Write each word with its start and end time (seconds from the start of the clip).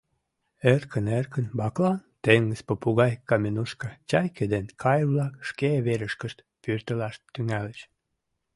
Эркын-эркын 0.73 1.45
баклан, 1.59 1.99
теҥыз 2.23 2.61
попугай, 2.67 3.13
каменушка, 3.29 3.89
чайке 4.09 4.43
ден 4.53 4.65
кайр-влак 4.81 5.33
шке 5.47 5.69
верышкышт 5.85 6.37
пӧртылаш 6.63 7.15
тӱҥальыч. 7.33 7.79